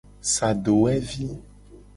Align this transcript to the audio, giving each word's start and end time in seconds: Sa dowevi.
Sa 0.33 0.49
dowevi. 0.55 1.29